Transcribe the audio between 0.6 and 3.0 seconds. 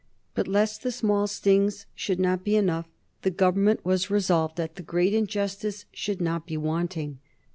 the small stings should not be enough,